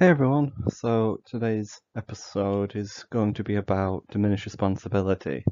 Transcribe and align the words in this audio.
Hey 0.00 0.08
everyone, 0.08 0.52
so 0.70 1.18
today's 1.26 1.78
episode 1.94 2.74
is 2.74 3.04
going 3.10 3.34
to 3.34 3.44
be 3.44 3.56
about 3.56 4.06
diminished 4.10 4.46
responsibility, 4.46 5.44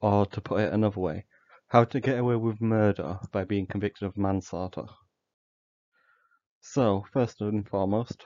or 0.00 0.24
to 0.24 0.40
put 0.40 0.62
it 0.62 0.72
another 0.72 0.98
way, 0.98 1.26
how 1.68 1.84
to 1.84 2.00
get 2.00 2.18
away 2.18 2.36
with 2.36 2.58
murder 2.62 3.18
by 3.32 3.44
being 3.44 3.66
convicted 3.66 4.08
of 4.08 4.16
manslaughter. 4.16 4.84
So, 6.62 7.04
first 7.12 7.42
and 7.42 7.68
foremost, 7.68 8.24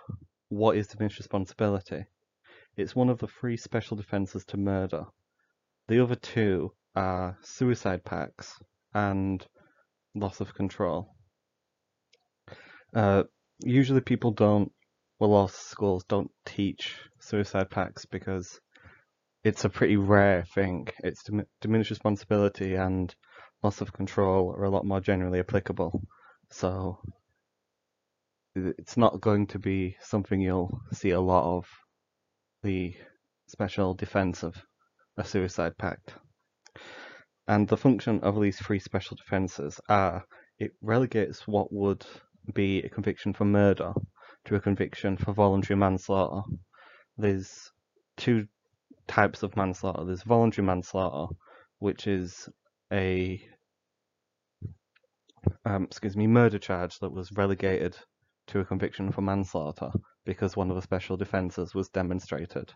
what 0.50 0.76
is 0.76 0.86
diminished 0.86 1.18
responsibility? 1.18 2.04
It's 2.76 2.94
one 2.94 3.08
of 3.10 3.18
the 3.18 3.26
three 3.26 3.56
special 3.56 3.96
defences 3.96 4.44
to 4.44 4.56
murder. 4.56 5.06
The 5.88 6.00
other 6.00 6.14
two 6.14 6.74
are 6.94 7.38
suicide 7.42 8.04
pacts 8.04 8.54
and 8.94 9.44
loss 10.14 10.40
of 10.40 10.54
control. 10.54 11.16
Uh, 12.94 13.24
usually 13.64 14.00
people 14.00 14.30
don't 14.30 14.70
well, 15.18 15.30
law 15.30 15.46
schools 15.46 16.04
don't 16.04 16.30
teach 16.44 16.96
suicide 17.20 17.70
pacts 17.70 18.04
because 18.04 18.60
it's 19.44 19.64
a 19.64 19.70
pretty 19.70 19.96
rare 19.96 20.44
thing. 20.54 20.88
It's 21.02 21.22
dim- 21.22 21.46
diminished 21.60 21.90
responsibility 21.90 22.74
and 22.74 23.14
loss 23.62 23.80
of 23.80 23.92
control 23.92 24.52
are 24.52 24.64
a 24.64 24.70
lot 24.70 24.84
more 24.84 25.00
generally 25.00 25.38
applicable. 25.38 26.02
So 26.50 26.98
it's 28.54 28.96
not 28.96 29.20
going 29.20 29.46
to 29.48 29.58
be 29.58 29.96
something 30.00 30.40
you'll 30.40 30.80
see 30.92 31.10
a 31.10 31.20
lot 31.20 31.56
of 31.56 31.66
the 32.62 32.94
special 33.46 33.94
defense 33.94 34.42
of 34.42 34.56
a 35.16 35.24
suicide 35.24 35.78
pact. 35.78 36.14
And 37.48 37.68
the 37.68 37.76
function 37.76 38.20
of 38.20 38.40
these 38.40 38.58
three 38.58 38.80
special 38.80 39.16
defenses 39.16 39.80
are 39.88 40.24
it 40.58 40.72
relegates 40.82 41.46
what 41.46 41.72
would 41.72 42.04
be 42.52 42.82
a 42.82 42.88
conviction 42.88 43.32
for 43.32 43.44
murder 43.44 43.92
to 44.46 44.54
a 44.54 44.60
conviction 44.60 45.16
for 45.16 45.32
voluntary 45.32 45.76
manslaughter. 45.76 46.42
There's 47.18 47.70
two 48.16 48.46
types 49.06 49.42
of 49.42 49.56
manslaughter. 49.56 50.04
There's 50.04 50.22
voluntary 50.22 50.66
manslaughter, 50.66 51.34
which 51.78 52.06
is 52.06 52.48
a 52.92 53.40
um, 55.64 55.84
excuse 55.84 56.16
me 56.16 56.26
murder 56.26 56.58
charge 56.58 56.98
that 57.00 57.12
was 57.12 57.32
relegated 57.32 57.96
to 58.48 58.60
a 58.60 58.64
conviction 58.64 59.12
for 59.12 59.20
manslaughter 59.20 59.90
because 60.24 60.56
one 60.56 60.70
of 60.70 60.76
the 60.76 60.82
special 60.82 61.16
defences 61.16 61.74
was 61.74 61.88
demonstrated, 61.88 62.72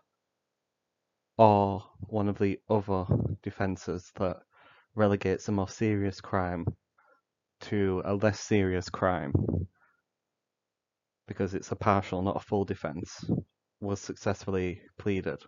or 1.39 1.83
one 2.01 2.29
of 2.29 2.39
the 2.39 2.59
other 2.69 3.05
defences 3.43 4.11
that 4.17 4.37
relegates 4.95 5.49
a 5.49 5.53
more 5.53 5.69
serious 5.69 6.21
crime 6.21 6.65
to 7.61 8.03
a 8.05 8.15
less 8.15 8.41
serious 8.41 8.89
crime 8.89 9.33
because 11.31 11.55
it's 11.55 11.71
a 11.71 11.77
partial, 11.77 12.23
not 12.23 12.35
a 12.35 12.41
full 12.41 12.65
defence, 12.65 13.25
was 13.81 14.01
successfully 14.01 14.83
pleaded. 14.99 15.39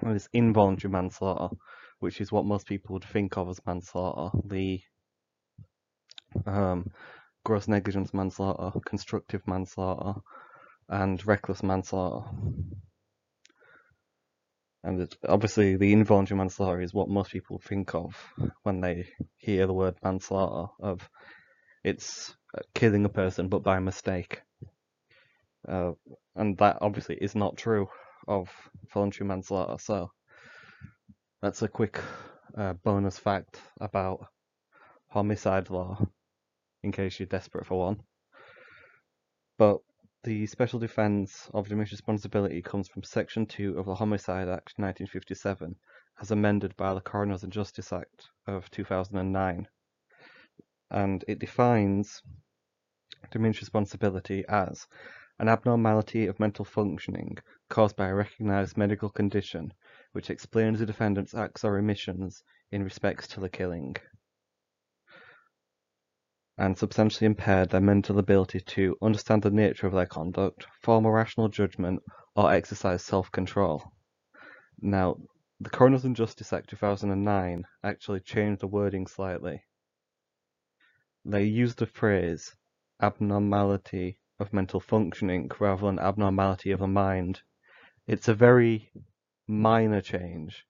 And 0.00 0.16
it's 0.16 0.28
involuntary 0.32 0.90
manslaughter, 0.90 1.54
which 2.00 2.20
is 2.20 2.32
what 2.32 2.44
most 2.44 2.66
people 2.66 2.94
would 2.94 3.04
think 3.04 3.36
of 3.36 3.48
as 3.48 3.60
manslaughter. 3.64 4.36
The 4.44 4.80
um, 6.46 6.90
gross 7.44 7.68
negligence 7.68 8.12
manslaughter, 8.12 8.76
constructive 8.84 9.46
manslaughter, 9.46 10.18
and 10.88 11.24
reckless 11.24 11.62
manslaughter. 11.62 12.28
And 14.82 15.02
it, 15.02 15.14
obviously, 15.28 15.76
the 15.76 15.92
involuntary 15.92 16.38
manslaughter 16.38 16.80
is 16.80 16.92
what 16.92 17.08
most 17.08 17.30
people 17.30 17.60
think 17.60 17.94
of 17.94 18.16
when 18.64 18.80
they 18.80 19.06
hear 19.36 19.68
the 19.68 19.74
word 19.74 19.94
manslaughter. 20.02 20.72
Of 20.80 21.08
it's 21.84 22.34
killing 22.74 23.04
a 23.04 23.08
person 23.08 23.48
but 23.48 23.62
by 23.62 23.78
mistake. 23.78 24.42
Uh, 25.68 25.92
and 26.36 26.56
that 26.58 26.78
obviously 26.80 27.16
is 27.16 27.34
not 27.34 27.56
true 27.56 27.88
of 28.26 28.48
voluntary 28.92 29.28
manslaughter. 29.28 29.78
So 29.78 30.10
that's 31.42 31.62
a 31.62 31.68
quick 31.68 32.00
uh, 32.56 32.74
bonus 32.84 33.18
fact 33.18 33.60
about 33.80 34.26
homicide 35.08 35.70
law, 35.70 35.98
in 36.82 36.92
case 36.92 37.18
you're 37.18 37.26
desperate 37.26 37.66
for 37.66 37.78
one. 37.78 38.00
But 39.58 39.78
the 40.24 40.46
special 40.46 40.78
defence 40.78 41.48
of 41.52 41.68
diminished 41.68 41.92
responsibility 41.92 42.62
comes 42.62 42.88
from 42.88 43.02
Section 43.02 43.46
2 43.46 43.78
of 43.78 43.86
the 43.86 43.94
Homicide 43.94 44.48
Act 44.48 44.74
1957, 44.76 45.76
as 46.20 46.30
amended 46.30 46.76
by 46.76 46.94
the 46.94 47.00
Coroners 47.00 47.42
and 47.42 47.52
Justice 47.52 47.92
Act 47.92 48.28
of 48.46 48.70
2009 48.70 49.66
and 50.90 51.24
it 51.28 51.38
defines 51.38 52.22
diminished 53.30 53.60
responsibility 53.60 54.44
as 54.48 54.86
an 55.38 55.48
abnormality 55.48 56.26
of 56.26 56.38
mental 56.40 56.64
functioning 56.64 57.36
caused 57.68 57.96
by 57.96 58.08
a 58.08 58.14
recognized 58.14 58.76
medical 58.76 59.08
condition 59.08 59.72
which 60.12 60.30
explains 60.30 60.78
the 60.78 60.86
defendant's 60.86 61.34
acts 61.34 61.64
or 61.64 61.78
omissions 61.78 62.42
in 62.72 62.82
respects 62.82 63.26
to 63.28 63.40
the 63.40 63.48
killing 63.48 63.96
and 66.58 66.76
substantially 66.76 67.26
impaired 67.26 67.70
their 67.70 67.80
mental 67.80 68.18
ability 68.18 68.60
to 68.60 68.96
understand 69.00 69.42
the 69.42 69.50
nature 69.50 69.86
of 69.86 69.94
their 69.94 70.04
conduct, 70.04 70.66
form 70.82 71.06
a 71.06 71.10
rational 71.10 71.48
judgment, 71.48 71.98
or 72.36 72.52
exercise 72.52 73.02
self-control. 73.02 73.82
Now, 74.82 75.16
the 75.58 75.70
Coroners 75.70 76.04
and 76.04 76.14
Justice 76.14 76.52
Act 76.52 76.68
2009 76.68 77.64
actually 77.82 78.20
changed 78.20 78.60
the 78.60 78.66
wording 78.66 79.06
slightly 79.06 79.62
they 81.24 81.44
used 81.44 81.78
the 81.78 81.86
phrase 81.86 82.54
abnormality 83.02 84.18
of 84.38 84.52
mental 84.52 84.80
functioning 84.80 85.50
rather 85.58 85.86
than 85.86 85.98
abnormality 85.98 86.70
of 86.70 86.80
the 86.80 86.86
mind. 86.86 87.42
It's 88.06 88.28
a 88.28 88.34
very 88.34 88.90
minor 89.46 90.00
change, 90.00 90.66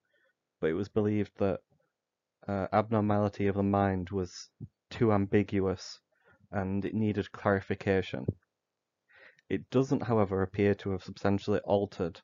but 0.60 0.70
it 0.70 0.74
was 0.74 0.88
believed 0.88 1.32
that 1.38 1.60
uh, 2.46 2.66
abnormality 2.72 3.46
of 3.46 3.56
the 3.56 3.62
mind 3.62 4.10
was 4.10 4.50
too 4.90 5.12
ambiguous 5.12 6.00
and 6.50 6.84
it 6.84 6.94
needed 6.94 7.30
clarification. 7.32 8.26
It 9.48 9.68
doesn't, 9.70 10.02
however, 10.02 10.42
appear 10.42 10.74
to 10.76 10.90
have 10.90 11.02
substantially 11.02 11.60
altered 11.60 12.20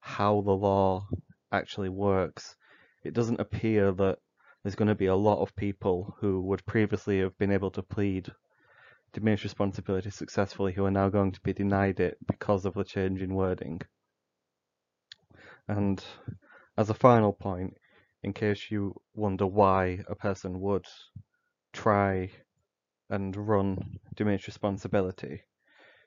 how 0.00 0.42
the 0.42 0.52
law 0.52 1.06
actually 1.52 1.88
works. 1.88 2.56
It 3.04 3.14
doesn't 3.14 3.40
appear 3.40 3.92
that 3.92 4.18
there's 4.62 4.74
going 4.74 4.88
to 4.88 4.94
be 4.94 5.06
a 5.06 5.14
lot 5.14 5.40
of 5.40 5.56
people 5.56 6.14
who 6.20 6.42
would 6.42 6.66
previously 6.66 7.20
have 7.20 7.36
been 7.38 7.52
able 7.52 7.70
to 7.70 7.82
plead 7.82 8.30
diminished 9.12 9.44
responsibility 9.44 10.10
successfully 10.10 10.72
who 10.72 10.84
are 10.84 10.90
now 10.90 11.08
going 11.08 11.32
to 11.32 11.40
be 11.40 11.52
denied 11.52 12.00
it 12.00 12.18
because 12.26 12.64
of 12.64 12.74
the 12.74 12.84
change 12.84 13.22
in 13.22 13.34
wording. 13.34 13.80
And 15.66 16.02
as 16.76 16.90
a 16.90 16.94
final 16.94 17.32
point, 17.32 17.76
in 18.22 18.32
case 18.32 18.70
you 18.70 18.94
wonder 19.14 19.46
why 19.46 20.00
a 20.08 20.14
person 20.14 20.60
would 20.60 20.86
try 21.72 22.30
and 23.10 23.36
run 23.36 23.98
diminished 24.14 24.46
responsibility, 24.46 25.42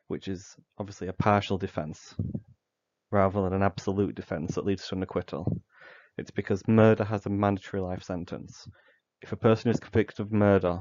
which 0.08 0.28
is 0.28 0.56
obviously 0.78 1.08
a 1.08 1.14
partial 1.14 1.58
defence 1.58 2.16
rather 3.12 3.42
than 3.44 3.54
an 3.54 3.64
absolute 3.64 4.16
defence 4.16 4.56
that 4.56 4.66
leads 4.66 4.88
to 4.88 4.96
an 4.96 5.04
acquittal. 5.04 5.62
It's 6.18 6.32
because 6.32 6.68
murder 6.68 7.04
has 7.04 7.26
a 7.26 7.30
mandatory 7.30 7.82
life 7.82 8.04
sentence. 8.04 8.68
If 9.22 9.32
a 9.32 9.38
person 9.38 9.72
is 9.72 9.80
convicted 9.80 10.20
of 10.20 10.32
murder, 10.32 10.78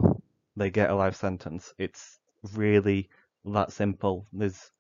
they 0.57 0.71
get 0.71 0.91
a 0.91 0.95
life 0.95 1.17
sentence. 1.17 1.73
It's 1.79 2.19
really 2.55 3.09
that 3.45 3.73
simple. 3.73 4.27
There's 4.33 4.71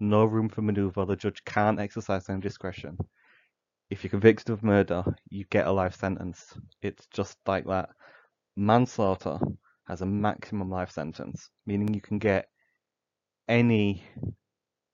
no 0.00 0.24
room 0.24 0.48
for 0.48 0.62
maneuver. 0.62 1.04
The 1.04 1.16
judge 1.16 1.44
can't 1.44 1.80
exercise 1.80 2.28
any 2.28 2.40
discretion. 2.40 2.98
If 3.90 4.04
you're 4.04 4.10
convicted 4.10 4.50
of 4.50 4.62
murder, 4.62 5.04
you 5.28 5.44
get 5.50 5.66
a 5.66 5.72
life 5.72 5.96
sentence. 5.96 6.54
It's 6.82 7.06
just 7.12 7.38
like 7.46 7.66
that. 7.66 7.90
Manslaughter 8.56 9.38
has 9.86 10.00
a 10.00 10.06
maximum 10.06 10.70
life 10.70 10.90
sentence, 10.90 11.50
meaning 11.66 11.92
you 11.94 12.00
can 12.00 12.18
get 12.18 12.48
any 13.48 14.04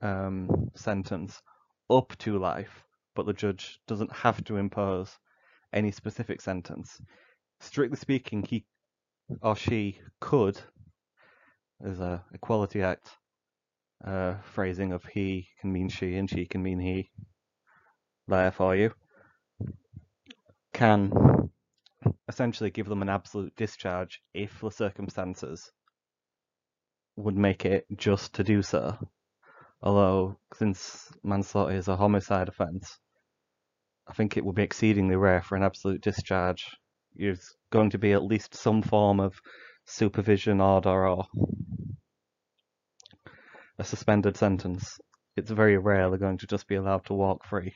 um, 0.00 0.70
sentence 0.74 1.42
up 1.90 2.16
to 2.18 2.38
life 2.38 2.86
but 3.16 3.26
the 3.26 3.32
judge 3.32 3.80
doesn't 3.88 4.12
have 4.12 4.44
to 4.44 4.58
impose 4.58 5.18
any 5.72 5.90
specific 5.90 6.40
sentence. 6.40 7.00
Strictly 7.58 7.96
speaking, 7.96 8.42
he 8.44 8.64
or 9.42 9.56
she 9.56 9.98
could, 10.20 10.58
as 11.84 12.00
a 12.00 12.24
Equality 12.32 12.82
Act 12.82 13.10
uh, 14.04 14.34
phrasing 14.52 14.92
of 14.92 15.04
he 15.04 15.48
can 15.60 15.72
mean 15.72 15.88
she 15.88 16.16
and 16.16 16.28
she 16.28 16.46
can 16.46 16.62
mean 16.62 16.78
he, 16.78 17.10
there 18.28 18.52
for 18.52 18.76
you, 18.76 18.92
can 20.72 21.50
essentially 22.28 22.70
give 22.70 22.86
them 22.86 23.02
an 23.02 23.08
absolute 23.08 23.54
discharge 23.56 24.20
if 24.34 24.60
the 24.60 24.70
circumstances 24.70 25.70
would 27.16 27.36
make 27.36 27.64
it 27.64 27.86
just 27.96 28.34
to 28.34 28.44
do 28.44 28.62
so. 28.62 28.96
Although, 29.82 30.38
since 30.54 31.10
manslaughter 31.22 31.74
is 31.74 31.88
a 31.88 31.96
homicide 31.96 32.48
offence, 32.48 32.98
I 34.06 34.12
think 34.12 34.36
it 34.36 34.44
would 34.44 34.54
be 34.54 34.62
exceedingly 34.62 35.16
rare 35.16 35.42
for 35.42 35.56
an 35.56 35.62
absolute 35.62 36.00
discharge. 36.00 36.76
There's 37.18 37.56
going 37.70 37.90
to 37.90 37.98
be 37.98 38.12
at 38.12 38.22
least 38.22 38.54
some 38.54 38.82
form 38.82 39.20
of 39.20 39.40
supervision 39.84 40.60
order 40.60 41.08
or 41.08 41.26
a 43.78 43.84
suspended 43.84 44.36
sentence. 44.36 44.98
it's 45.36 45.50
very 45.50 45.76
rare 45.76 46.08
they're 46.08 46.18
going 46.18 46.38
to 46.38 46.46
just 46.46 46.66
be 46.66 46.74
allowed 46.76 47.04
to 47.04 47.14
walk 47.14 47.44
free. 47.44 47.74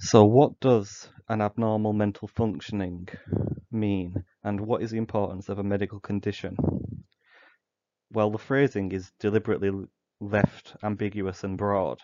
So 0.00 0.24
what 0.24 0.58
does 0.60 1.08
an 1.28 1.40
abnormal 1.40 1.92
mental 1.92 2.26
functioning 2.28 3.08
mean, 3.70 4.24
and 4.42 4.60
what 4.60 4.82
is 4.82 4.90
the 4.90 4.98
importance 4.98 5.48
of 5.48 5.58
a 5.58 5.62
medical 5.62 6.00
condition? 6.00 6.56
Well, 8.10 8.30
the 8.30 8.38
phrasing 8.38 8.90
is 8.92 9.12
deliberately 9.20 9.70
left 10.20 10.74
ambiguous 10.82 11.44
and 11.44 11.56
broad, 11.56 12.00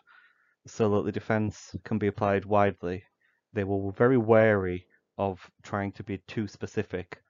so 0.66 0.90
that 0.90 1.04
the 1.06 1.12
defence 1.12 1.74
can 1.84 1.98
be 1.98 2.06
applied 2.06 2.44
widely. 2.44 3.04
They 3.52 3.64
were 3.64 3.90
very 3.92 4.18
wary 4.18 4.86
of 5.18 5.50
trying 5.62 5.92
to 5.92 6.02
be 6.02 6.18
too 6.26 6.46
specific 6.46 7.20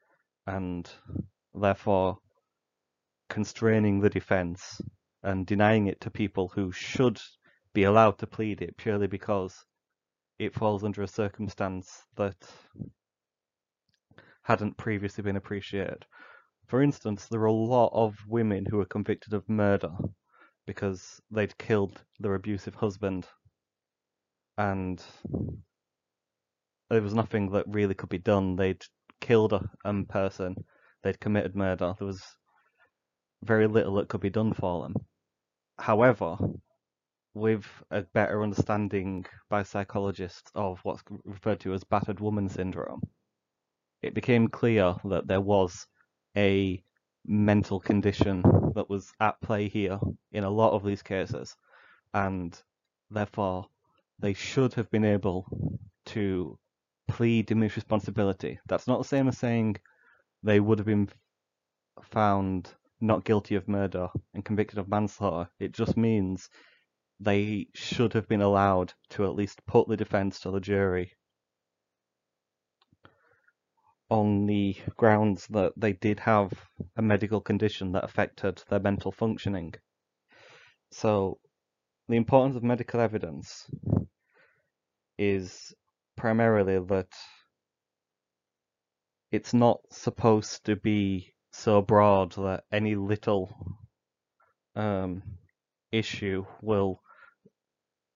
and 0.46 0.90
therefore 1.54 2.18
constraining 3.28 4.00
the 4.00 4.10
defence 4.10 4.80
and 5.22 5.46
denying 5.46 5.86
it 5.86 6.00
to 6.00 6.10
people 6.10 6.48
who 6.48 6.70
should 6.72 7.20
be 7.74 7.84
allowed 7.84 8.18
to 8.18 8.26
plead 8.26 8.62
it 8.62 8.76
purely 8.76 9.06
because 9.06 9.64
it 10.38 10.54
falls 10.54 10.84
under 10.84 11.02
a 11.02 11.08
circumstance 11.08 12.02
that 12.16 12.36
hadn't 14.42 14.76
previously 14.76 15.22
been 15.22 15.36
appreciated. 15.36 16.04
For 16.68 16.82
instance, 16.82 17.26
there 17.26 17.40
are 17.40 17.46
a 17.46 17.52
lot 17.52 17.90
of 17.92 18.16
women 18.28 18.64
who 18.64 18.80
are 18.80 18.86
convicted 18.86 19.34
of 19.34 19.48
murder 19.48 19.90
because 20.66 21.20
they'd 21.30 21.56
killed 21.58 22.02
their 22.18 22.34
abusive 22.34 22.74
husband 22.74 23.26
and 24.58 25.02
there 26.88 27.02
was 27.02 27.14
nothing 27.14 27.50
that 27.50 27.64
really 27.68 27.94
could 27.94 28.08
be 28.08 28.18
done. 28.18 28.56
They'd 28.56 28.82
killed 29.20 29.52
a 29.52 29.68
um, 29.84 30.04
person, 30.04 30.54
they'd 31.02 31.20
committed 31.20 31.56
murder. 31.56 31.94
There 31.98 32.06
was 32.06 32.22
very 33.42 33.66
little 33.66 33.94
that 33.96 34.08
could 34.08 34.20
be 34.20 34.30
done 34.30 34.52
for 34.52 34.82
them. 34.82 34.94
However, 35.78 36.36
with 37.34 37.66
a 37.90 38.02
better 38.02 38.42
understanding 38.42 39.26
by 39.50 39.62
psychologists 39.62 40.50
of 40.54 40.80
what's 40.84 41.02
referred 41.24 41.60
to 41.60 41.74
as 41.74 41.84
battered 41.84 42.20
woman 42.20 42.48
syndrome, 42.48 43.02
it 44.02 44.14
became 44.14 44.48
clear 44.48 44.94
that 45.04 45.26
there 45.26 45.40
was 45.40 45.86
a 46.36 46.82
mental 47.26 47.80
condition 47.80 48.42
that 48.74 48.88
was 48.88 49.12
at 49.20 49.40
play 49.40 49.68
here 49.68 49.98
in 50.32 50.44
a 50.44 50.50
lot 50.50 50.72
of 50.72 50.84
these 50.84 51.02
cases, 51.02 51.56
and 52.14 52.62
therefore 53.10 53.66
they 54.18 54.32
should 54.32 54.72
have 54.74 54.90
been 54.90 55.04
able 55.04 55.46
to 56.06 56.58
plead 57.08 57.46
diminished 57.46 57.76
responsibility. 57.76 58.58
That's 58.66 58.86
not 58.86 58.98
the 58.98 59.08
same 59.08 59.28
as 59.28 59.38
saying 59.38 59.76
they 60.42 60.60
would 60.60 60.78
have 60.78 60.86
been 60.86 61.08
found 62.02 62.74
not 63.00 63.24
guilty 63.24 63.54
of 63.54 63.68
murder 63.68 64.08
and 64.34 64.44
convicted 64.44 64.78
of 64.78 64.88
manslaughter. 64.88 65.50
It 65.58 65.72
just 65.72 65.96
means 65.96 66.48
they 67.20 67.68
should 67.74 68.12
have 68.12 68.28
been 68.28 68.42
allowed 68.42 68.92
to 69.10 69.24
at 69.24 69.34
least 69.34 69.64
put 69.66 69.88
the 69.88 69.96
defence 69.96 70.40
to 70.40 70.50
the 70.50 70.60
jury 70.60 71.12
on 74.08 74.46
the 74.46 74.76
grounds 74.96 75.46
that 75.48 75.72
they 75.76 75.92
did 75.92 76.20
have 76.20 76.52
a 76.96 77.02
medical 77.02 77.40
condition 77.40 77.92
that 77.92 78.04
affected 78.04 78.62
their 78.68 78.80
mental 78.80 79.10
functioning. 79.10 79.74
So, 80.92 81.38
the 82.08 82.16
importance 82.16 82.56
of 82.56 82.62
medical 82.62 83.00
evidence 83.00 83.68
is 85.18 85.74
primarily 86.16 86.78
that 86.78 87.08
it's 89.30 89.52
not 89.54 89.80
supposed 89.90 90.64
to 90.64 90.76
be 90.76 91.34
so 91.52 91.82
broad 91.82 92.32
that 92.32 92.64
any 92.72 92.94
little 92.94 93.78
um, 94.74 95.22
issue 95.92 96.44
will 96.62 97.00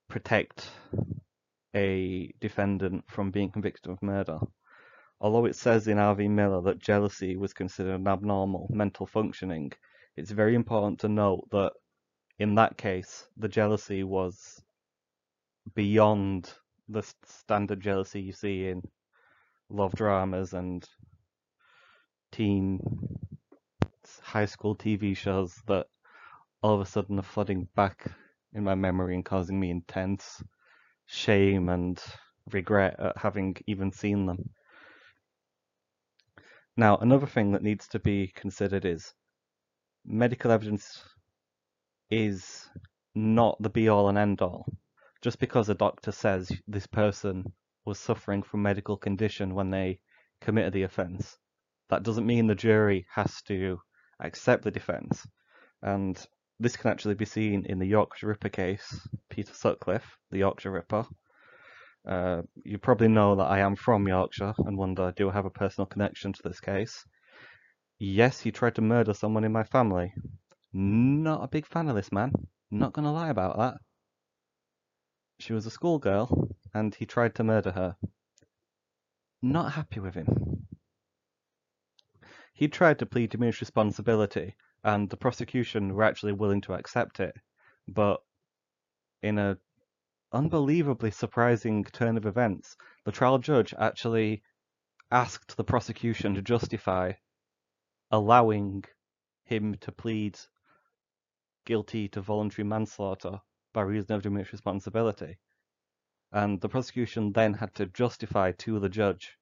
protect 0.09 0.71
a 1.75 2.33
defendant 2.41 3.05
from 3.09 3.31
being 3.31 3.51
convicted 3.51 3.91
of 3.91 4.03
murder. 4.03 4.39
Although 5.21 5.47
it 5.47 5.57
says 5.57 5.87
in 5.87 5.99
R.V. 5.99 6.29
Miller 6.29 6.63
that 6.63 6.79
jealousy 6.79 7.37
was 7.37 7.53
considered 7.53 7.95
an 7.95 8.09
abnormal 8.09 8.69
mental 8.71 9.07
functioning, 9.07 9.73
it's 10.17 10.31
very 10.31 10.55
important 10.55 11.01
to 11.01 11.09
note 11.09 11.49
that 11.51 11.73
in 12.39 12.55
that 12.55 12.77
case, 12.79 13.27
the 13.37 13.49
jealousy 13.49 14.03
was 14.03 14.63
beyond 15.75 16.51
the 16.91 17.03
standard 17.25 17.81
jealousy 17.81 18.21
you 18.21 18.33
see 18.33 18.69
in 18.69 18.83
love 19.69 19.93
dramas 19.95 20.53
and 20.53 20.85
teen 22.33 22.81
high 24.23 24.47
school 24.47 24.75
TV 24.75 25.17
shows 25.17 25.55
that 25.67 25.87
all 26.63 26.75
of 26.75 26.81
a 26.81 26.87
sudden 26.87 27.19
are 27.19 27.23
flooding 27.23 27.69
back 27.77 28.07
in 28.53 28.65
my 28.65 28.75
memory 28.75 29.15
and 29.15 29.25
causing 29.25 29.59
me 29.59 29.71
intense 29.71 30.43
shame 31.07 31.69
and 31.69 32.03
regret 32.53 32.99
at 32.99 33.17
having 33.17 33.57
even 33.67 33.93
seen 33.93 34.27
them. 34.27 34.51
Now, 36.77 36.97
another 36.99 37.27
thing 37.27 37.53
that 37.53 37.63
needs 37.63 37.89
to 37.89 37.99
be 37.99 38.33
considered 38.35 38.85
is 38.85 39.13
medical 40.05 40.51
evidence 40.51 41.03
is 42.11 42.69
not 43.15 43.61
the 43.61 43.71
be 43.71 43.89
all 43.89 44.09
and 44.09 44.19
end 44.19 44.41
all. 44.41 44.67
Just 45.23 45.39
because 45.39 45.69
a 45.69 45.75
doctor 45.75 46.13
says 46.13 46.51
this 46.67 46.87
person 46.87 47.53
was 47.85 47.99
suffering 47.99 48.43
from 48.43 48.63
medical 48.63 48.97
condition 48.97 49.55
when 49.55 49.71
they 49.71 50.01
committed 50.41 50.73
the 50.73 50.85
offence, 50.85 51.37
that 51.91 52.03
doesn't 52.03 52.27
mean 52.27 52.47
the 52.47 52.55
jury 52.55 53.07
has 53.15 53.43
to 53.43 53.79
accept 54.21 54.65
the 54.65 54.71
defence. 54.71 55.27
And 55.83 56.19
this 56.59 56.77
can 56.77 56.91
actually 56.91 57.15
be 57.15 57.25
seen 57.25 57.65
in 57.67 57.79
the 57.79 57.87
Yorkshire 57.87 58.29
Ripper 58.29 58.49
case, 58.49 59.09
Peter 59.29 59.53
Sutcliffe, 59.53 60.17
the 60.31 60.39
Yorkshire 60.39 60.71
Ripper. 60.71 61.07
Uh, 62.07 62.43
you 62.65 62.79
probably 62.79 63.09
know 63.09 63.37
that 63.37 63.51
I 63.51 63.59
am 63.59 63.77
from 63.77 64.09
Yorkshire 64.09 64.55
and 64.59 64.79
wonder, 64.79 65.13
do 65.17 65.29
I 65.29 65.33
have 65.33 65.45
a 65.45 65.51
personal 65.51 65.87
connection 65.87 66.33
to 66.33 66.41
this 66.43 66.61
case? 66.61 67.05
Yes, 67.99 68.41
he 68.41 68.51
tried 68.51 68.77
to 68.77 68.83
murder 68.83 69.13
someone 69.13 69.45
in 69.45 69.53
my 69.53 69.65
family. 69.65 70.15
Not 70.73 71.45
a 71.45 71.49
big 71.49 71.67
fan 71.67 71.89
of 71.89 71.97
this 71.97 72.11
man. 72.11 72.33
Not 72.71 72.95
gonna 72.95 73.13
lie 73.13 73.29
about 73.29 73.59
that. 73.59 73.75
She 75.41 75.55
was 75.55 75.65
a 75.65 75.71
schoolgirl, 75.71 76.55
and 76.75 76.95
he 76.95 77.07
tried 77.07 77.35
to 77.37 77.45
murder 77.45 77.71
her. 77.73 77.97
Not 79.41 79.73
happy 79.73 79.99
with 79.99 80.15
him. 80.15 80.69
He 82.53 82.69
tried 82.69 82.99
to 82.99 83.07
plead 83.07 83.31
diminished 83.31 83.63
responsibility, 83.63 84.55
and 84.85 85.09
the 85.09 85.17
prosecution 85.17 85.95
were 85.95 86.05
actually 86.05 86.35
willing 86.35 86.61
to 86.63 86.75
accept 86.75 87.21
it, 87.21 87.35
but 87.89 88.23
in 89.23 89.39
a 89.39 89.57
unbelievably 90.31 91.11
surprising 91.13 91.85
turn 91.85 92.19
of 92.19 92.27
events, 92.27 92.77
the 93.07 93.13
trial 93.13 93.39
judge 93.39 93.73
actually 93.79 94.43
asked 95.11 95.57
the 95.57 95.65
prosecution 95.65 96.35
to 96.35 96.43
justify 96.43 97.13
allowing 98.11 98.85
him 99.45 99.75
to 99.79 99.91
plead 99.91 100.39
guilty 101.65 102.09
to 102.11 102.21
voluntary 102.21 102.67
manslaughter 102.69 103.41
by 103.73 103.83
reason 103.83 104.15
of 104.17 104.23
diminished 104.23 104.53
responsibility. 104.53 105.39
And 106.33 106.61
the 106.61 106.69
prosecution 106.69 107.33
then 107.33 107.55
had 107.55 107.75
to 107.77 107.87
justify 107.87 108.53
to 108.53 108.79
the 108.79 108.89
judge 108.89 109.37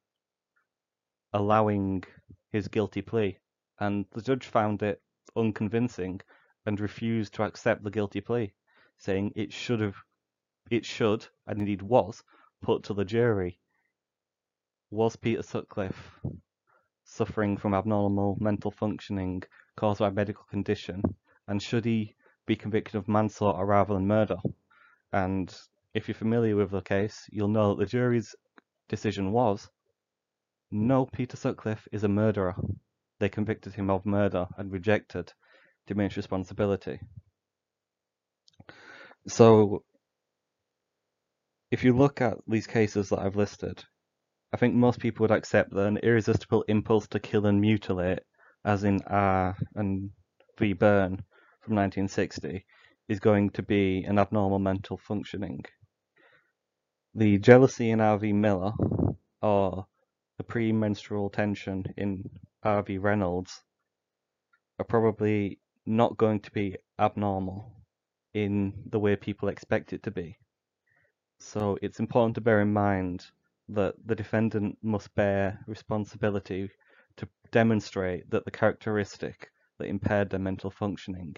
allowing 1.32 2.04
his 2.50 2.68
guilty 2.68 3.02
plea. 3.02 3.38
And 3.78 4.06
the 4.12 4.23
judge 4.23 4.47
found 4.47 4.82
it 4.82 5.02
unconvincing 5.37 6.20
and 6.66 6.80
refused 6.80 7.35
to 7.35 7.42
accept 7.44 7.82
the 7.82 7.90
guilty 7.90 8.20
plea, 8.20 8.52
saying 8.97 9.32
it 9.37 9.52
should 9.52 9.80
have 9.80 9.97
it 10.70 10.85
should, 10.85 11.26
and 11.47 11.61
indeed 11.61 11.80
was, 11.80 12.23
put 12.61 12.82
to 12.85 12.94
the 12.94 13.04
jury. 13.04 13.58
Was 14.90 15.16
Peter 15.16 15.42
Sutcliffe 15.42 16.20
suffering 17.04 17.56
from 17.56 17.73
abnormal 17.73 18.37
mental 18.38 18.70
functioning 18.70 19.42
caused 19.76 20.00
by 20.00 20.08
a 20.08 20.12
medical 20.12 20.44
condition, 20.44 21.02
and 21.47 21.62
should 21.62 21.87
he 21.87 22.14
be 22.49 22.57
convicted 22.57 22.97
of 22.97 23.07
manslaughter 23.07 23.64
rather 23.64 23.95
than 23.95 24.09
murder? 24.09 24.38
And 25.12 25.55
if 25.95 26.09
you're 26.09 26.17
familiar 26.17 26.57
with 26.57 26.73
the 26.73 26.81
case, 26.81 27.26
you'll 27.31 27.49
know 27.49 27.75
that 27.75 27.85
the 27.85 27.90
jury's 27.90 28.35
decision 28.88 29.31
was 29.31 29.69
no, 30.71 31.07
Peter 31.07 31.37
Sutcliffe 31.37 31.88
is 31.93 32.05
a 32.05 32.09
murderer. 32.09 32.55
They 33.21 33.28
convicted 33.28 33.75
him 33.75 33.90
of 33.90 34.05
murder 34.05 34.47
and 34.57 34.71
rejected 34.71 35.33
diminished 35.87 36.17
responsibility. 36.17 37.00
So 39.26 39.83
if 41.71 41.85
you 41.85 41.97
look 41.97 42.21
at 42.21 42.38
these 42.47 42.67
cases 42.67 43.09
that 43.09 43.19
I've 43.19 43.37
listed, 43.37 43.83
I 44.52 44.59
think 44.59 44.75
most 44.75 45.00
people 45.00 45.25
would 45.25 45.31
accept 45.31 45.73
that 45.73 45.87
an 45.87 45.99
irresistible 45.99 46.64
impulse 46.69 47.09
to 47.09 47.21
kill 47.21 47.47
and 47.47 47.61
mutilate, 47.61 48.21
as 48.64 48.85
in 48.85 49.00
R 49.07 49.57
and 49.75 50.11
V. 50.59 50.75
Byrne 50.75 51.23
from 51.68 51.76
1960, 51.76 52.64
is 53.08 53.20
going 53.20 53.50
to 53.50 53.62
be 53.62 54.02
an 54.04 54.18
abnormal 54.18 54.58
mental 54.58 54.96
functioning. 54.96 55.62
The 57.14 57.38
jealousy 57.38 57.90
in 57.90 58.00
R.V. 58.00 58.32
Miller, 58.32 58.72
or 59.42 59.87
the 60.38 60.44
premenstrual 60.44 61.28
tension 61.28 61.84
in 61.98 62.30
R.V. 62.62 62.96
Reynolds, 62.96 63.62
are 64.78 64.84
probably 64.87 65.58
not 65.84 66.16
going 66.16 66.40
to 66.40 66.50
be 66.52 66.76
abnormal 66.98 67.70
in 68.32 68.72
the 68.88 68.98
way 68.98 69.14
people 69.16 69.50
expect 69.50 69.92
it 69.92 70.02
to 70.04 70.10
be. 70.10 70.38
So 71.38 71.76
it's 71.82 72.00
important 72.00 72.37
to 72.37 72.40
bear 72.40 72.62
in 72.62 72.72
mind 72.72 73.26
that 73.68 73.94
the 74.06 74.14
defendant 74.14 74.78
must 74.82 75.14
bear 75.14 75.62
responsibility 75.66 76.70
to 77.18 77.28
demonstrate 77.52 78.30
that 78.30 78.46
the 78.46 78.50
characteristic 78.50 79.50
that 79.78 79.88
impaired 79.88 80.30
their 80.30 80.40
mental 80.40 80.70
functioning 80.70 81.37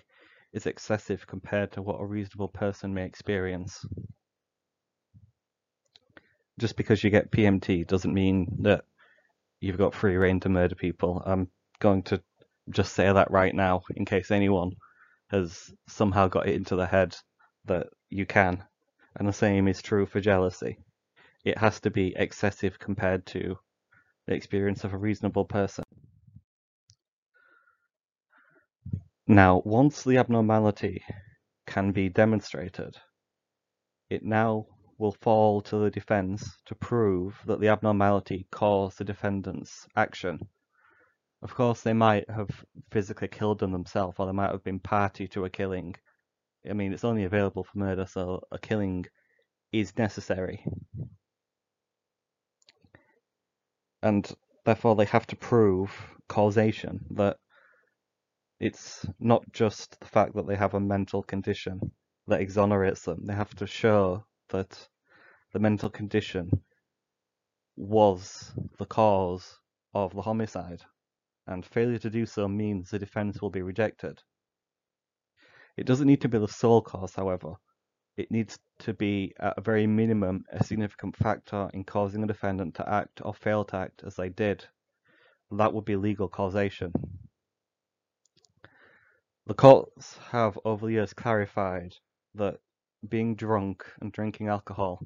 is 0.52 0.66
excessive 0.66 1.26
compared 1.26 1.72
to 1.72 1.82
what 1.82 2.00
a 2.00 2.06
reasonable 2.06 2.48
person 2.48 2.92
may 2.92 3.04
experience. 3.04 3.84
Just 6.58 6.76
because 6.76 7.02
you 7.02 7.10
get 7.10 7.30
PMT 7.30 7.86
doesn't 7.86 8.12
mean 8.12 8.46
that 8.62 8.84
you've 9.60 9.78
got 9.78 9.94
free 9.94 10.16
reign 10.16 10.40
to 10.40 10.48
murder 10.48 10.74
people. 10.74 11.22
I'm 11.24 11.48
going 11.78 12.02
to 12.04 12.22
just 12.70 12.94
say 12.94 13.12
that 13.12 13.30
right 13.30 13.54
now 13.54 13.82
in 13.94 14.04
case 14.04 14.30
anyone 14.30 14.72
has 15.30 15.72
somehow 15.88 16.28
got 16.28 16.48
it 16.48 16.54
into 16.54 16.76
the 16.76 16.86
head 16.86 17.16
that 17.66 17.86
you 18.08 18.26
can. 18.26 18.62
And 19.16 19.26
the 19.26 19.32
same 19.32 19.68
is 19.68 19.82
true 19.82 20.06
for 20.06 20.20
jealousy. 20.20 20.78
It 21.44 21.58
has 21.58 21.80
to 21.80 21.90
be 21.90 22.14
excessive 22.16 22.78
compared 22.78 23.26
to 23.26 23.56
the 24.26 24.34
experience 24.34 24.84
of 24.84 24.92
a 24.92 24.98
reasonable 24.98 25.44
person. 25.44 25.84
Now, 29.30 29.62
once 29.64 30.02
the 30.02 30.16
abnormality 30.16 31.04
can 31.64 31.92
be 31.92 32.08
demonstrated, 32.08 32.96
it 34.08 34.24
now 34.24 34.66
will 34.98 35.12
fall 35.12 35.60
to 35.62 35.76
the 35.76 35.88
defense 35.88 36.58
to 36.66 36.74
prove 36.74 37.40
that 37.46 37.60
the 37.60 37.68
abnormality 37.68 38.48
caused 38.50 38.98
the 38.98 39.04
defendant's 39.04 39.86
action. 39.94 40.40
Of 41.42 41.54
course, 41.54 41.82
they 41.82 41.92
might 41.92 42.28
have 42.28 42.50
physically 42.90 43.28
killed 43.28 43.60
them 43.60 43.70
themselves, 43.70 44.16
or 44.18 44.26
they 44.26 44.32
might 44.32 44.50
have 44.50 44.64
been 44.64 44.80
party 44.80 45.28
to 45.28 45.44
a 45.44 45.48
killing. 45.48 45.94
I 46.68 46.72
mean, 46.72 46.92
it's 46.92 47.04
only 47.04 47.22
available 47.22 47.62
for 47.62 47.78
murder, 47.78 48.06
so 48.06 48.42
a 48.50 48.58
killing 48.58 49.06
is 49.70 49.96
necessary. 49.96 50.66
And 54.02 54.28
therefore, 54.64 54.96
they 54.96 55.04
have 55.04 55.28
to 55.28 55.36
prove 55.36 55.92
causation, 56.26 57.06
that 57.12 57.36
it's 58.60 59.06
not 59.18 59.42
just 59.52 59.98
the 60.00 60.06
fact 60.06 60.34
that 60.34 60.46
they 60.46 60.56
have 60.56 60.74
a 60.74 60.80
mental 60.80 61.22
condition 61.22 61.80
that 62.28 62.42
exonerates 62.42 63.02
them. 63.02 63.24
They 63.24 63.34
have 63.34 63.54
to 63.56 63.66
show 63.66 64.24
that 64.50 64.88
the 65.52 65.58
mental 65.58 65.88
condition 65.88 66.50
was 67.76 68.52
the 68.78 68.84
cause 68.84 69.58
of 69.94 70.14
the 70.14 70.22
homicide, 70.22 70.82
and 71.46 71.64
failure 71.64 71.98
to 71.98 72.10
do 72.10 72.26
so 72.26 72.46
means 72.46 72.90
the 72.90 72.98
defense 72.98 73.40
will 73.40 73.50
be 73.50 73.62
rejected. 73.62 74.20
It 75.76 75.86
doesn't 75.86 76.06
need 76.06 76.20
to 76.20 76.28
be 76.28 76.38
the 76.38 76.46
sole 76.46 76.82
cause, 76.82 77.14
however. 77.14 77.54
It 78.16 78.30
needs 78.30 78.58
to 78.80 78.92
be, 78.92 79.32
at 79.40 79.56
a 79.56 79.62
very 79.62 79.86
minimum, 79.86 80.44
a 80.52 80.62
significant 80.62 81.16
factor 81.16 81.70
in 81.72 81.84
causing 81.84 82.20
the 82.20 82.26
defendant 82.26 82.74
to 82.74 82.88
act 82.88 83.22
or 83.24 83.32
fail 83.32 83.64
to 83.64 83.76
act 83.76 84.02
as 84.04 84.16
they 84.16 84.28
did. 84.28 84.66
That 85.50 85.72
would 85.72 85.86
be 85.86 85.96
legal 85.96 86.28
causation. 86.28 86.92
The 89.50 89.54
courts 89.54 90.16
have 90.30 90.56
over 90.64 90.86
the 90.86 90.92
years 90.92 91.12
clarified 91.12 91.96
that 92.36 92.60
being 93.08 93.34
drunk 93.34 93.84
and 94.00 94.12
drinking 94.12 94.46
alcohol 94.46 95.04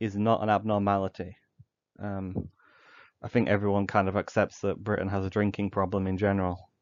is 0.00 0.16
not 0.16 0.42
an 0.42 0.48
abnormality. 0.48 1.36
Um, 2.00 2.48
I 3.22 3.28
think 3.28 3.48
everyone 3.48 3.86
kind 3.86 4.08
of 4.08 4.16
accepts 4.16 4.62
that 4.62 4.82
Britain 4.82 5.06
has 5.10 5.24
a 5.24 5.30
drinking 5.30 5.70
problem 5.70 6.08
in 6.08 6.18
general. 6.18 6.72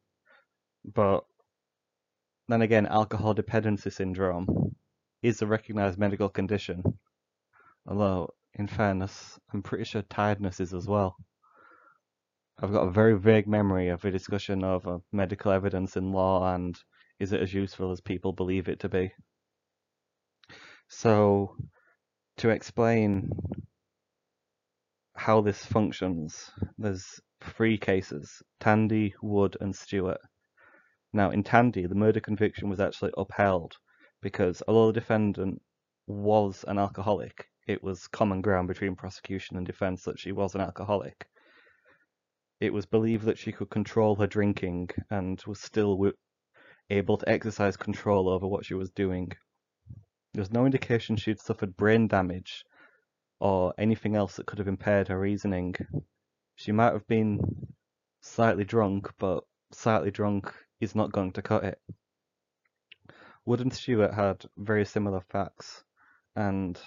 But 0.83 1.27
then 2.49 2.63
again, 2.63 2.87
alcohol 2.87 3.35
dependency 3.35 3.91
syndrome 3.91 4.75
is 5.23 5.43
a 5.43 5.47
recognized 5.47 5.99
medical 5.99 6.31
condition. 6.31 6.83
Although, 7.87 8.31
in 8.55 8.69
fairness, 8.69 9.39
I'm 9.53 9.63
pretty 9.63 9.85
sure 9.85 10.01
tiredness 10.01 10.61
is 10.61 10.73
as 10.73 10.87
well. 10.87 11.15
I've 12.63 12.73
got 12.73 12.87
a 12.87 12.91
very 12.91 13.19
vague 13.19 13.47
memory 13.47 13.89
of 13.89 14.05
a 14.05 14.11
discussion 14.11 14.65
of 14.65 14.87
uh, 14.87 14.99
medical 15.13 15.51
evidence 15.51 15.97
in 15.97 16.13
law 16.13 16.55
and 16.55 16.79
is 17.19 17.33
it 17.33 17.41
as 17.41 17.55
useful 17.55 17.91
as 17.91 18.03
people 18.03 18.35
believe 18.35 18.69
it 18.69 18.81
to 18.81 18.89
be. 18.91 19.15
So, 20.87 21.57
to 22.37 22.51
explain 22.51 23.31
how 25.17 25.41
this 25.41 25.65
functions, 25.65 26.51
there's 26.77 27.19
three 27.41 27.79
cases, 27.79 28.43
Tandy, 28.59 29.15
Wood 29.23 29.57
and 29.63 29.75
Stewart. 29.75 30.21
Now 31.15 31.31
in 31.31 31.43
Tandy, 31.43 31.87
the 31.87 31.95
murder 31.95 32.21
conviction 32.21 32.69
was 32.69 32.79
actually 32.79 33.13
upheld 33.17 33.79
because 34.21 34.63
although 34.69 34.89
the 34.89 35.01
defendant 35.01 35.63
was 36.07 36.63
an 36.69 36.79
alcoholic, 36.79 37.47
it 37.67 37.83
was 37.83 38.07
common 38.09 38.43
ground 38.43 38.69
between 38.69 38.97
prosecution 38.97 39.57
and 39.57 39.67
defense 39.67 40.05
that 40.05 40.19
she 40.19 40.33
was 40.33 40.55
an 40.55 40.61
alcoholic 40.61 41.27
it 42.61 42.73
was 42.73 42.87
believed 42.87 43.25
that 43.25 43.39
she 43.39 43.53
could 43.53 43.71
control 43.71 44.15
her 44.17 44.27
drinking 44.27 44.91
and 45.11 45.43
was 45.47 45.61
still 45.61 46.13
able 46.91 47.17
to 47.17 47.29
exercise 47.29 47.77
control 47.77 48.29
over 48.29 48.47
what 48.47 48.65
she 48.65 48.75
was 48.75 48.91
doing. 48.91 49.33
There 50.35 50.43
was 50.43 50.53
no 50.53 50.67
indication 50.67 51.17
she'd 51.17 51.41
suffered 51.41 51.77
brain 51.77 52.07
damage 52.07 52.65
or 53.41 53.73
anything 53.79 54.15
else 54.15 54.37
that 54.37 54.47
could 54.47 54.59
have 54.59 54.69
impaired 54.69 55.09
her 55.09 55.19
reasoning. 55.19 55.75
She 56.55 56.73
might 56.73 56.93
have 56.93 57.07
been 57.07 57.41
slightly 58.21 58.65
drunk, 58.65 59.11
but 59.19 59.43
slightly 59.73 60.11
drunk 60.11 60.53
is 60.81 60.95
not 60.95 61.13
going 61.13 61.33
to 61.33 61.43
cut 61.43 61.65
it. 61.65 61.79
Wood 63.47 63.63
and 63.63 63.73
Stewart 63.73 64.13
had 64.13 64.45
very 64.59 64.85
similar 64.85 65.23
facts, 65.31 65.83
and 66.37 66.79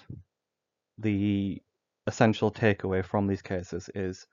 the 0.98 1.60
essential 2.06 2.52
takeaway 2.52 3.04
from 3.04 3.26
these 3.26 3.42
cases 3.42 3.90
is 3.94 4.26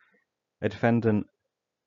a 0.62 0.70
defendant 0.70 1.27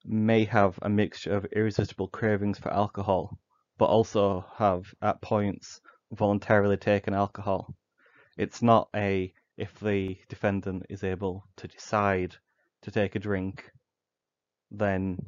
may 0.05 0.45
have 0.45 0.79
a 0.83 0.89
mixture 0.89 1.35
of 1.35 1.47
irresistible 1.47 2.09
cravings 2.09 2.59
for 2.59 2.73
alcohol, 2.73 3.39
but 3.79 3.87
also 3.87 4.45
have 4.57 4.95
at 5.01 5.23
points 5.23 5.81
voluntarily 6.13 6.77
taken 6.77 7.15
alcohol. 7.15 7.75
It's 8.37 8.63
not 8.63 8.89
a 8.95 9.33
if 9.57 9.79
the 9.81 10.19
defendant 10.29 10.85
is 10.91 11.05
able 11.05 11.45
to 11.57 11.69
decide 11.69 12.37
to 12.83 12.91
take 12.91 13.15
a 13.15 13.21
drink, 13.21 13.71
then 14.71 15.19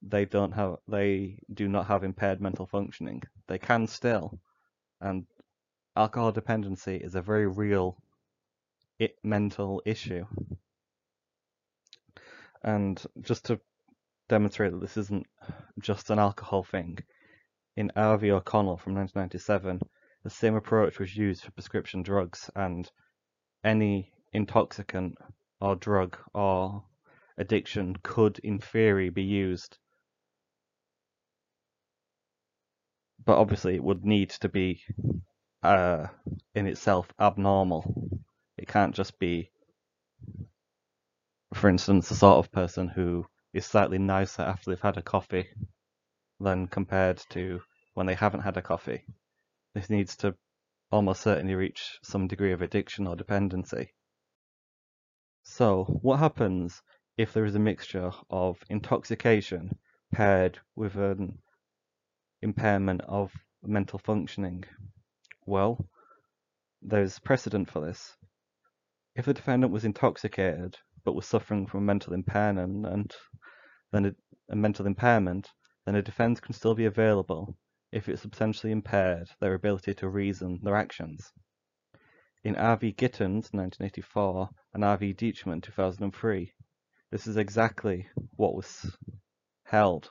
they 0.00 0.24
don't 0.24 0.52
have 0.52 0.76
they 0.88 1.38
do 1.52 1.68
not 1.68 1.86
have 1.86 2.04
impaired 2.04 2.40
mental 2.40 2.66
functioning. 2.66 3.22
They 3.48 3.58
can 3.58 3.86
still, 3.86 4.38
and 5.00 5.26
alcohol 5.96 6.32
dependency 6.32 6.96
is 6.96 7.14
a 7.14 7.22
very 7.22 7.46
real 7.46 7.96
it, 8.98 9.16
mental 9.22 9.82
issue. 9.84 10.24
And 12.64 13.02
just 13.20 13.46
to 13.46 13.60
demonstrate 14.28 14.72
that 14.72 14.80
this 14.80 14.96
isn't 14.96 15.26
just 15.80 16.10
an 16.10 16.18
alcohol 16.18 16.62
thing, 16.62 16.98
in 17.76 17.90
v 17.96 18.30
O'Connell 18.30 18.76
from 18.76 18.94
1997, 18.94 19.80
the 20.22 20.30
same 20.30 20.54
approach 20.54 20.98
was 20.98 21.16
used 21.16 21.42
for 21.42 21.50
prescription 21.52 22.02
drugs, 22.02 22.50
and 22.54 22.90
any 23.64 24.12
intoxicant 24.32 25.16
or 25.60 25.76
drug 25.76 26.16
or 26.34 26.84
addiction 27.38 27.96
could, 28.02 28.38
in 28.40 28.58
theory, 28.58 29.10
be 29.10 29.22
used. 29.22 29.78
But 33.24 33.38
obviously, 33.38 33.74
it 33.74 33.84
would 33.84 34.04
need 34.04 34.30
to 34.30 34.48
be 34.48 34.82
uh, 35.62 36.08
in 36.54 36.66
itself 36.66 37.12
abnormal. 37.18 38.20
It 38.58 38.68
can't 38.68 38.94
just 38.94 39.18
be 39.18 39.50
for 41.54 41.68
instance, 41.68 42.08
the 42.08 42.14
sort 42.14 42.38
of 42.38 42.52
person 42.52 42.88
who 42.88 43.26
is 43.52 43.66
slightly 43.66 43.98
nicer 43.98 44.42
after 44.42 44.70
they've 44.70 44.80
had 44.80 44.96
a 44.96 45.02
coffee 45.02 45.48
than 46.40 46.66
compared 46.66 47.18
to 47.30 47.60
when 47.94 48.06
they 48.06 48.14
haven't 48.14 48.40
had 48.40 48.56
a 48.56 48.62
coffee. 48.62 49.04
This 49.74 49.90
needs 49.90 50.16
to 50.18 50.34
almost 50.90 51.22
certainly 51.22 51.54
reach 51.54 51.98
some 52.02 52.26
degree 52.26 52.52
of 52.52 52.62
addiction 52.62 53.06
or 53.06 53.16
dependency. 53.16 53.92
So, 55.42 55.84
what 56.02 56.18
happens 56.18 56.82
if 57.16 57.32
there 57.32 57.44
is 57.44 57.54
a 57.54 57.58
mixture 57.58 58.12
of 58.30 58.58
intoxication 58.70 59.78
paired 60.12 60.58
with 60.74 60.96
an 60.96 61.38
impairment 62.40 63.02
of 63.02 63.32
mental 63.62 63.98
functioning? 63.98 64.64
Well, 65.46 65.88
there's 66.80 67.18
precedent 67.18 67.70
for 67.70 67.80
this. 67.80 68.16
If 69.14 69.26
the 69.26 69.34
defendant 69.34 69.72
was 69.72 69.84
intoxicated 69.84 70.78
but 71.04 71.14
was 71.14 71.26
suffering 71.26 71.66
from 71.66 71.86
mental 71.86 72.12
impairment 72.12 72.86
and 72.86 73.14
then 73.92 74.06
a, 74.06 74.14
a 74.50 74.56
mental 74.56 74.86
impairment, 74.86 75.48
then 75.86 75.96
a 75.96 76.02
defense 76.02 76.40
can 76.40 76.54
still 76.54 76.74
be 76.74 76.86
available 76.86 77.56
if 77.90 78.08
it 78.08 78.18
substantially 78.18 78.72
impaired 78.72 79.28
their 79.40 79.54
ability 79.54 79.94
to 79.94 80.08
reason 80.08 80.58
their 80.62 80.76
actions. 80.76 81.32
In 82.44 82.56
R.V. 82.56 82.92
Gittens, 82.92 83.52
1984, 83.52 84.48
and 84.74 84.84
R.V. 84.84 85.14
Dietschmann, 85.14 85.62
2003, 85.62 86.52
this 87.10 87.26
is 87.26 87.36
exactly 87.36 88.08
what 88.36 88.54
was 88.54 88.96
held. 89.64 90.10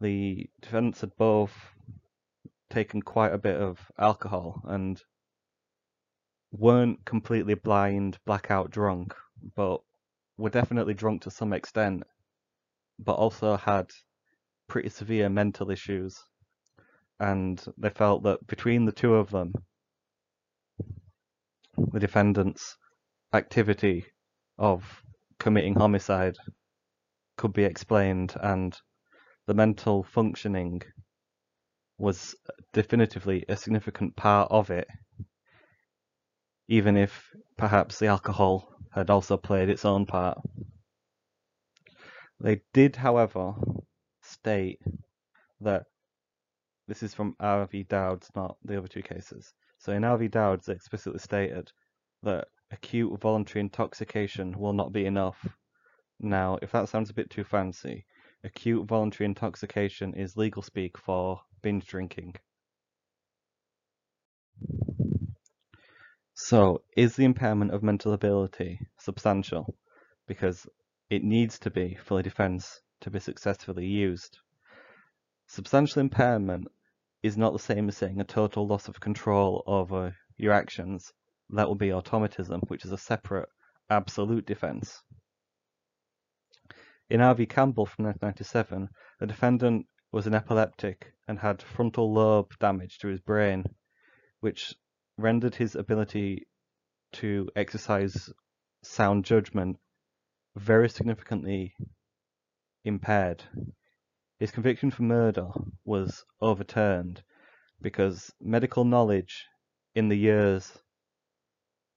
The 0.00 0.48
defendants 0.62 1.02
had 1.02 1.16
both 1.16 1.52
taken 2.70 3.02
quite 3.02 3.34
a 3.34 3.38
bit 3.38 3.56
of 3.56 3.78
alcohol 3.98 4.62
and 4.64 5.02
weren't 6.52 7.04
completely 7.04 7.54
blind, 7.54 8.18
blackout 8.24 8.70
drunk, 8.70 9.14
but 9.56 9.80
were 10.36 10.50
definitely 10.50 10.94
drunk 10.94 11.22
to 11.22 11.30
some 11.30 11.52
extent, 11.52 12.02
but 12.98 13.14
also 13.14 13.56
had 13.56 13.90
pretty 14.68 14.88
severe 14.88 15.28
mental 15.28 15.70
issues. 15.70 16.22
And 17.18 17.62
they 17.76 17.90
felt 17.90 18.22
that 18.22 18.46
between 18.46 18.86
the 18.86 18.92
two 18.92 19.14
of 19.14 19.30
them, 19.30 19.52
the 21.92 22.00
defendant's 22.00 22.76
activity 23.32 24.06
of 24.58 25.02
committing 25.38 25.74
homicide 25.74 26.36
could 27.36 27.52
be 27.52 27.64
explained 27.64 28.34
and 28.42 28.76
the 29.46 29.54
mental 29.54 30.02
functioning 30.02 30.82
was 31.98 32.34
definitively 32.72 33.44
a 33.48 33.56
significant 33.56 34.16
part 34.16 34.50
of 34.50 34.70
it, 34.70 34.86
even 36.68 36.96
if 36.96 37.34
perhaps 37.56 37.98
the 37.98 38.06
alcohol 38.06 38.74
had 38.90 39.10
also 39.10 39.36
played 39.36 39.68
its 39.68 39.84
own 39.84 40.06
part. 40.06 40.38
They 42.40 42.62
did, 42.72 42.96
however, 42.96 43.54
state 44.22 44.80
that 45.60 45.84
this 46.88 47.02
is 47.02 47.14
from 47.14 47.36
R.V. 47.38 47.84
Dowds, 47.84 48.30
not 48.34 48.56
the 48.64 48.78
other 48.78 48.88
two 48.88 49.02
cases. 49.02 49.52
So 49.78 49.92
in 49.92 50.04
R.V. 50.04 50.28
Dowds, 50.28 50.66
they 50.66 50.72
explicitly 50.72 51.20
stated 51.20 51.70
that 52.22 52.48
acute 52.70 53.20
voluntary 53.20 53.60
intoxication 53.60 54.58
will 54.58 54.72
not 54.72 54.92
be 54.92 55.06
enough. 55.06 55.46
Now, 56.18 56.58
if 56.62 56.72
that 56.72 56.88
sounds 56.88 57.10
a 57.10 57.14
bit 57.14 57.30
too 57.30 57.44
fancy, 57.44 58.06
acute 58.44 58.86
voluntary 58.86 59.26
intoxication 59.26 60.14
is 60.14 60.36
legal 60.36 60.62
speak 60.62 60.98
for 60.98 61.40
binge 61.62 61.86
drinking. 61.86 62.34
So, 66.42 66.82
is 66.96 67.16
the 67.16 67.26
impairment 67.26 67.72
of 67.72 67.82
mental 67.82 68.14
ability 68.14 68.80
substantial? 68.98 69.76
Because 70.26 70.66
it 71.10 71.22
needs 71.22 71.58
to 71.60 71.70
be 71.70 71.98
for 72.02 72.16
the 72.16 72.22
defence 72.22 72.80
to 73.02 73.10
be 73.10 73.20
successfully 73.20 73.86
used. 73.86 74.38
Substantial 75.46 76.00
impairment 76.00 76.68
is 77.22 77.36
not 77.36 77.52
the 77.52 77.58
same 77.58 77.88
as 77.88 77.98
saying 77.98 78.20
a 78.20 78.24
total 78.24 78.66
loss 78.66 78.88
of 78.88 79.00
control 79.00 79.62
over 79.66 80.16
your 80.38 80.54
actions. 80.54 81.12
That 81.50 81.68
would 81.68 81.78
be 81.78 81.92
automatism, 81.92 82.62
which 82.68 82.86
is 82.86 82.92
a 82.92 82.98
separate 82.98 83.50
absolute 83.90 84.46
defence. 84.46 85.02
In 87.10 87.20
R.V. 87.20 87.46
Campbell 87.46 87.84
from 87.84 88.06
1997, 88.06 88.88
the 89.20 89.26
defendant 89.26 89.86
was 90.10 90.26
an 90.26 90.34
epileptic 90.34 91.12
and 91.28 91.38
had 91.38 91.60
frontal 91.60 92.12
lobe 92.12 92.58
damage 92.58 92.98
to 93.00 93.08
his 93.08 93.20
brain, 93.20 93.64
which 94.40 94.74
rendered 95.20 95.54
his 95.54 95.74
ability 95.74 96.46
to 97.12 97.48
exercise 97.56 98.30
sound 98.82 99.24
judgment 99.24 99.76
very 100.56 100.88
significantly 100.88 101.74
impaired. 102.84 103.42
His 104.38 104.50
conviction 104.50 104.90
for 104.90 105.02
murder 105.02 105.48
was 105.84 106.24
overturned 106.40 107.22
because 107.82 108.32
medical 108.40 108.84
knowledge 108.84 109.44
in 109.94 110.08
the 110.08 110.16
years 110.16 110.78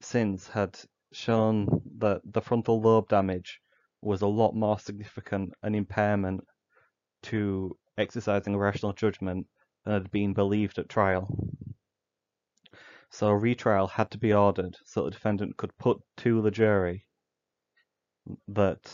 since 0.02 0.48
had 0.50 0.78
shown 1.14 1.82
that 2.00 2.22
the 2.26 2.42
frontal 2.42 2.82
lobe 2.82 3.08
damage 3.08 3.62
was 4.02 4.22
a 4.22 4.28
lot 4.28 4.54
more 4.54 4.78
significant 4.80 5.54
an 5.64 5.76
impairment 5.76 6.42
to 7.22 7.78
exercising 7.98 8.58
rational 8.58 8.92
judgment 8.92 9.48
than 9.86 9.94
had 9.94 10.12
been 10.12 10.34
believed 10.34 10.78
at 10.78 10.90
trial. 10.90 11.28
So 13.14 13.28
a 13.28 13.38
retrial 13.38 13.86
had 13.86 14.10
to 14.10 14.18
be 14.18 14.34
ordered 14.34 14.76
so 14.86 15.04
the 15.04 15.12
defendant 15.12 15.56
could 15.56 15.78
put 15.78 16.00
to 16.18 16.42
the 16.42 16.50
jury 16.50 17.06
that 18.48 18.92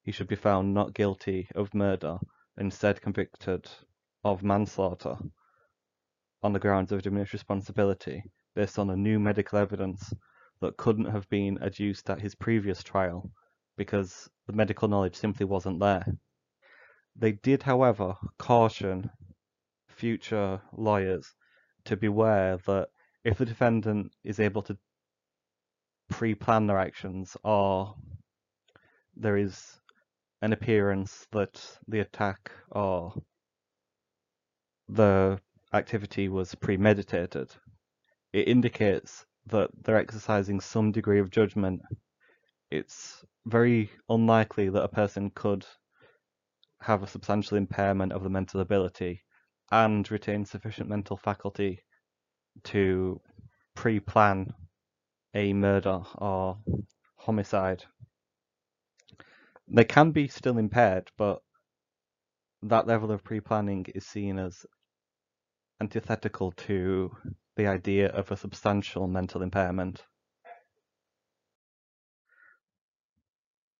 he 0.00 0.10
should 0.10 0.28
be 0.28 0.36
found 0.36 0.72
not 0.72 0.94
guilty 0.94 1.48
of 1.54 1.74
murder, 1.74 2.16
instead 2.56 3.02
convicted 3.02 3.70
of 4.24 4.42
manslaughter 4.42 5.18
on 6.42 6.54
the 6.54 6.58
grounds 6.58 6.92
of 6.92 7.02
diminished 7.02 7.34
responsibility 7.34 8.22
based 8.54 8.78
on 8.78 8.88
a 8.88 8.96
new 8.96 9.20
medical 9.20 9.58
evidence 9.58 10.14
that 10.62 10.78
couldn't 10.78 11.12
have 11.12 11.28
been 11.28 11.58
adduced 11.60 12.08
at 12.08 12.22
his 12.22 12.34
previous 12.34 12.82
trial 12.82 13.30
because 13.76 14.30
the 14.46 14.54
medical 14.54 14.88
knowledge 14.88 15.14
simply 15.14 15.44
wasn't 15.44 15.78
there. 15.78 16.06
They 17.16 17.32
did, 17.32 17.62
however, 17.62 18.14
caution 18.38 19.10
future 19.88 20.62
lawyers 20.72 21.34
to 21.84 21.98
beware 21.98 22.56
that 22.66 22.88
if 23.24 23.38
the 23.38 23.44
defendant 23.46 24.12
is 24.24 24.40
able 24.40 24.62
to 24.62 24.76
pre-plan 26.08 26.66
their 26.66 26.78
actions 26.78 27.36
or 27.44 27.94
there 29.16 29.36
is 29.36 29.80
an 30.42 30.52
appearance 30.52 31.26
that 31.30 31.60
the 31.88 32.00
attack 32.00 32.50
or 32.70 33.14
the 34.88 35.38
activity 35.72 36.28
was 36.28 36.54
premeditated, 36.54 37.50
it 38.32 38.48
indicates 38.48 39.24
that 39.46 39.70
they're 39.82 39.96
exercising 39.96 40.60
some 40.60 40.92
degree 40.92 41.20
of 41.20 41.30
judgment. 41.30 41.80
It's 42.70 43.24
very 43.46 43.90
unlikely 44.08 44.68
that 44.70 44.82
a 44.82 44.88
person 44.88 45.30
could 45.30 45.64
have 46.80 47.02
a 47.02 47.06
substantial 47.06 47.56
impairment 47.56 48.12
of 48.12 48.22
the 48.22 48.30
mental 48.30 48.60
ability 48.60 49.22
and 49.70 50.10
retain 50.10 50.44
sufficient 50.44 50.88
mental 50.88 51.16
faculty 51.16 51.80
to 52.64 53.20
pre-plan 53.74 54.52
a 55.34 55.52
murder 55.52 56.02
or 56.16 56.58
homicide. 57.16 57.84
They 59.68 59.84
can 59.84 60.10
be 60.10 60.28
still 60.28 60.58
impaired, 60.58 61.10
but 61.16 61.42
that 62.62 62.86
level 62.86 63.10
of 63.10 63.24
pre-planning 63.24 63.86
is 63.94 64.06
seen 64.06 64.38
as 64.38 64.64
antithetical 65.80 66.52
to 66.52 67.10
the 67.56 67.66
idea 67.66 68.08
of 68.08 68.30
a 68.30 68.36
substantial 68.36 69.06
mental 69.06 69.42
impairment. 69.42 70.04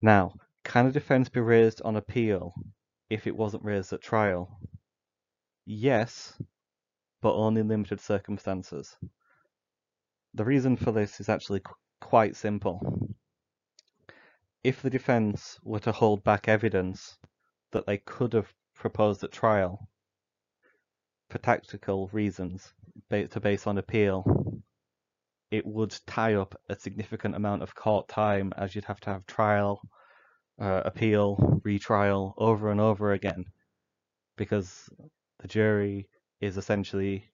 Now, 0.00 0.34
can 0.64 0.86
a 0.86 0.92
defence 0.92 1.28
be 1.28 1.40
raised 1.40 1.80
on 1.82 1.96
appeal 1.96 2.54
if 3.08 3.26
it 3.26 3.36
wasn't 3.36 3.64
raised 3.64 3.92
at 3.92 4.02
trial? 4.02 4.58
Yes, 5.64 6.36
but 7.22 7.34
only 7.34 7.62
in 7.62 7.68
limited 7.68 8.00
circumstances. 8.00 8.96
The 10.34 10.44
reason 10.44 10.76
for 10.76 10.92
this 10.92 11.20
is 11.20 11.28
actually 11.28 11.60
qu 11.60 11.72
quite 12.00 12.36
simple. 12.36 13.14
If 14.64 14.82
the 14.82 14.90
defence 14.90 15.58
were 15.62 15.78
to 15.80 15.92
hold 15.92 16.24
back 16.24 16.48
evidence 16.48 17.16
that 17.70 17.86
they 17.86 17.98
could 17.98 18.32
have 18.34 18.52
proposed 18.74 19.22
at 19.24 19.32
trial 19.32 19.88
for 21.30 21.38
tactical 21.38 22.08
reasons 22.12 22.74
to 23.10 23.40
base 23.40 23.66
on 23.66 23.78
appeal, 23.78 24.24
it 25.50 25.64
would 25.64 25.96
tie 26.06 26.34
up 26.34 26.54
a 26.68 26.74
significant 26.74 27.36
amount 27.36 27.62
of 27.62 27.74
court 27.74 28.08
time 28.08 28.52
as 28.56 28.74
you'd 28.74 28.84
have 28.86 29.00
to 29.00 29.10
have 29.10 29.26
trial, 29.26 29.80
uh, 30.60 30.82
appeal, 30.84 31.60
retrial 31.62 32.34
over 32.36 32.70
and 32.70 32.80
over 32.80 33.12
again 33.12 33.44
because 34.36 34.88
the 35.40 35.48
jury 35.48 36.08
is 36.42 36.58
essentially 36.58 37.24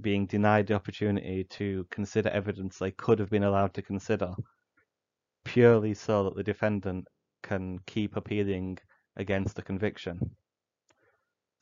being 0.00 0.26
denied 0.26 0.66
the 0.66 0.74
opportunity 0.74 1.44
to 1.44 1.86
consider 1.90 2.28
evidence 2.30 2.78
they 2.78 2.90
could 2.90 3.20
have 3.20 3.30
been 3.30 3.44
allowed 3.44 3.72
to 3.72 3.80
consider 3.80 4.34
purely 5.44 5.94
so 5.94 6.24
that 6.24 6.34
the 6.34 6.42
defendant 6.42 7.06
can 7.42 7.78
keep 7.86 8.16
appealing 8.16 8.76
against 9.16 9.54
the 9.54 9.62
conviction. 9.62 10.18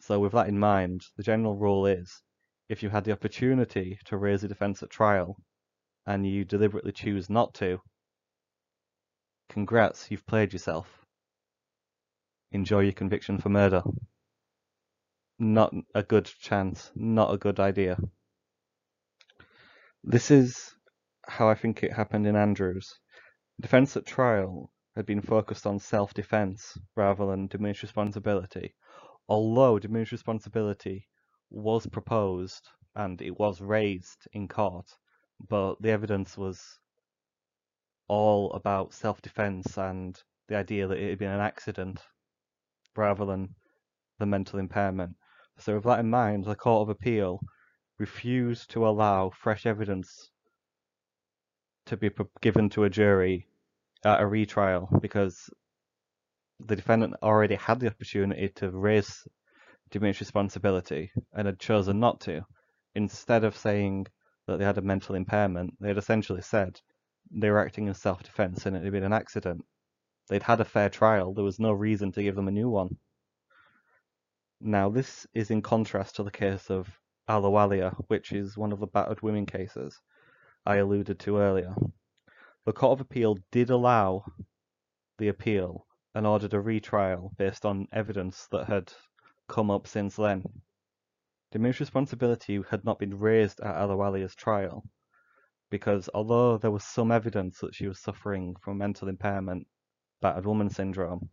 So 0.01 0.19
with 0.19 0.33
that 0.33 0.49
in 0.49 0.59
mind, 0.59 1.03
the 1.17 1.23
general 1.23 1.57
rule 1.57 1.87
is 1.87 2.23
if 2.71 2.83
you 2.83 2.89
had 2.89 3.05
the 3.05 3.13
opportunity 3.13 3.99
to 4.07 4.17
raise 4.17 4.43
a 4.43 4.49
defence 4.49 4.83
at 4.83 4.89
trial 4.91 5.37
and 6.07 6.27
you 6.27 6.45
deliberately 6.45 6.93
choose 6.93 7.29
not 7.29 7.53
to, 7.55 7.79
congrats, 9.51 10.11
you've 10.11 10.27
played 10.27 10.55
yourself. 10.55 11.05
Enjoy 12.53 12.81
your 12.81 12.93
conviction 12.93 13.39
for 13.39 13.51
murder. 13.51 13.83
Not 15.45 15.75
a 15.93 16.05
good 16.05 16.27
chance, 16.27 16.93
not 16.95 17.35
a 17.35 17.37
good 17.37 17.59
idea. 17.59 17.99
This 20.05 20.31
is 20.31 20.77
how 21.27 21.49
I 21.49 21.57
think 21.57 21.83
it 21.83 21.93
happened 21.93 22.29
in 22.29 22.37
Andrews. 22.37 23.01
Defence 23.61 23.97
at 23.97 24.07
trial 24.07 24.73
had 24.95 25.05
been 25.05 25.21
focused 25.21 25.67
on 25.67 25.81
self-defence 25.81 26.79
rather 26.95 27.27
than 27.27 27.49
diminished 27.49 27.83
responsibility, 27.83 28.77
although 29.29 29.81
diminished 29.81 30.13
responsibility 30.13 31.09
was 31.51 31.89
proposed 31.89 32.69
and 32.95 33.21
it 33.21 33.37
was 33.37 33.61
raised 33.61 34.29
in 34.33 34.47
court, 34.47 34.87
but 35.49 35.75
the 35.83 35.91
evidence 35.91 36.39
was 36.39 36.79
all 38.07 38.53
about 38.53 38.95
self-defense 38.95 39.77
and 39.77 40.23
the 40.47 40.55
idea 40.55 40.87
that 40.87 40.99
it 40.99 41.11
had 41.11 41.19
been 41.19 41.33
an 41.33 41.41
accident 41.41 42.01
rather 42.95 43.25
than 43.25 43.57
the 44.21 44.27
mental 44.27 44.61
impairment. 44.61 45.17
So 45.63 45.77
with 45.77 45.85
that 45.85 46.01
in 46.01 46.11
mind, 46.11 46.45
the 46.45 46.57
Court 46.57 46.83
of 46.83 46.89
Appeal 46.89 47.41
refused 47.99 48.71
to 48.71 48.85
allow 48.85 49.31
fresh 49.31 49.65
evidence 49.65 50.31
to 51.87 51.97
be 51.97 52.11
given 52.41 52.69
to 52.71 52.83
a 52.83 52.91
jury 52.91 53.47
at 54.05 54.21
a 54.21 54.27
retrial 54.27 54.89
because 55.01 55.49
the 56.59 56.75
defendant 56.75 57.15
already 57.23 57.55
had 57.55 57.79
the 57.79 57.87
opportunity 57.87 58.49
to 58.57 58.71
raise 58.71 59.25
diminished 59.93 60.19
responsibility 60.19 61.13
and 61.33 61.47
had 61.47 61.61
chosen 61.61 62.01
not 62.01 62.21
to. 62.23 62.43
Instead 62.97 63.45
of 63.45 63.57
saying 63.57 64.09
that 64.49 64.59
they 64.59 64.65
had 64.65 64.79
a 64.79 64.83
mental 64.83 65.15
impairment, 65.15 65.75
they 65.81 65.89
had 65.89 65.99
essentially 65.99 66.43
said 66.43 66.81
they 67.31 67.51
were 67.51 67.65
acting 67.65 67.87
in 67.87 67.95
self-defense 67.95 68.67
and 68.67 68.77
it 68.77 68.83
had 68.83 68.93
been 68.93 69.05
an 69.05 69.13
accident. 69.13 69.65
They'd 70.29 70.43
had 70.43 70.61
a 70.61 70.65
fair 70.65 70.89
trial. 70.89 71.35
There 71.35 71.45
was 71.45 71.61
no 71.61 71.71
reason 71.71 72.11
to 72.13 72.23
give 72.23 72.35
them 72.35 72.49
a 72.49 72.53
new 72.53 72.69
one. 72.69 72.97
Now, 74.65 74.91
this 74.91 75.27
is 75.35 75.51
in 75.51 75.61
contrast 75.61 76.15
to 76.15 76.23
the 76.23 76.31
case 76.31 76.71
of 76.71 77.01
Ahluwalia, 77.29 77.97
which 78.07 78.31
is 78.31 78.57
one 78.57 78.71
of 78.71 78.79
the 78.79 78.87
battered 78.87 79.21
women 79.21 79.45
cases 79.45 80.01
I 80.65 80.77
alluded 80.77 81.19
to 81.19 81.39
earlier. 81.39 81.75
The 82.65 82.73
Court 82.73 82.93
of 82.93 83.01
Appeal 83.01 83.39
did 83.51 83.71
allow 83.71 84.25
the 85.19 85.27
appeal 85.27 85.89
and 86.15 86.29
ordered 86.29 86.55
a 86.55 86.61
retrial 86.61 87.33
based 87.37 87.67
on 87.67 87.89
evidence 87.91 88.47
that 88.53 88.67
had 88.67 88.93
come 89.49 89.69
up 89.69 89.89
since 89.89 90.15
then. 90.15 90.45
Diminished 91.51 91.81
responsibility 91.81 92.63
had 92.71 92.85
not 92.85 93.01
been 93.01 93.19
raised 93.19 93.59
at 93.63 93.75
Ahluwalia's 93.75 94.37
trial 94.37 94.85
because 95.71 96.09
although 96.15 96.57
there 96.57 96.71
was 96.71 96.85
some 96.85 97.11
evidence 97.11 97.59
that 97.59 97.75
she 97.75 97.89
was 97.89 97.99
suffering 97.99 98.55
from 98.61 98.79
mental 98.79 99.09
impairment, 99.09 99.67
battered 100.21 100.47
woman 100.47 100.71
syndrome, 100.71 101.31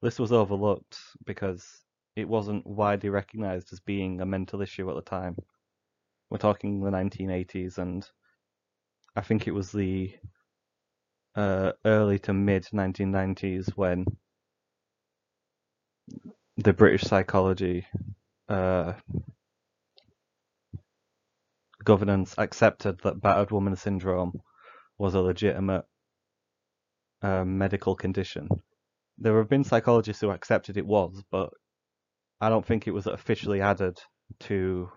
this 0.00 0.20
was 0.20 0.30
overlooked 0.30 0.96
because 1.26 1.82
it 2.16 2.28
wasn't 2.28 2.66
widely 2.66 3.08
recognized 3.08 3.72
as 3.72 3.80
being 3.80 4.20
a 4.20 4.26
mental 4.26 4.60
issue 4.60 4.88
at 4.90 4.96
the 4.96 5.02
time. 5.02 5.36
We're 6.30 6.38
talking 6.38 6.82
the 6.82 6.90
1980s, 6.90 7.78
and 7.78 8.08
I 9.16 9.20
think 9.20 9.46
it 9.46 9.52
was 9.52 9.72
the 9.72 10.12
uh, 11.34 11.72
early 11.84 12.18
to 12.20 12.32
mid 12.32 12.64
1990s 12.64 13.70
when 13.76 14.04
the 16.56 16.72
British 16.72 17.02
psychology 17.02 17.86
uh, 18.48 18.92
governance 21.84 22.34
accepted 22.38 23.00
that 23.00 23.20
battered 23.20 23.50
woman 23.50 23.76
syndrome 23.76 24.40
was 24.98 25.14
a 25.14 25.20
legitimate 25.20 25.84
uh, 27.22 27.44
medical 27.44 27.94
condition. 27.94 28.48
There 29.18 29.36
have 29.38 29.48
been 29.48 29.64
psychologists 29.64 30.20
who 30.20 30.30
accepted 30.30 30.76
it 30.76 30.86
was, 30.86 31.22
but 31.30 31.50
I 32.42 32.48
don't 32.48 32.66
think 32.66 32.88
it 32.88 32.92
was 32.92 33.06
officially 33.06 33.60
added 33.60 34.00
to 34.40 34.90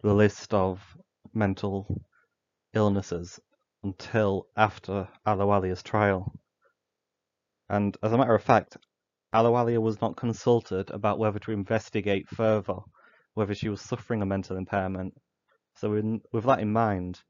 the 0.00 0.14
list 0.14 0.54
of 0.54 0.80
mental 1.34 2.00
illnesses 2.72 3.38
until 3.82 4.46
after 4.56 5.06
Ahluwalia's 5.26 5.82
trial. 5.82 6.32
And 7.68 7.94
as 8.02 8.14
a 8.14 8.16
matter 8.16 8.34
of 8.34 8.42
fact, 8.42 8.78
Ahluwalia 9.34 9.78
was 9.78 10.00
not 10.00 10.16
consulted 10.16 10.88
about 10.88 11.18
whether 11.18 11.38
to 11.40 11.52
investigate 11.52 12.30
further 12.30 12.78
whether 13.34 13.54
she 13.54 13.68
was 13.68 13.82
suffering 13.82 14.22
a 14.22 14.26
mental 14.26 14.56
impairment. 14.56 15.12
So 15.74 15.92
in, 15.96 16.22
with 16.32 16.44
that 16.44 16.60
in 16.60 16.72
mind, 16.72 17.20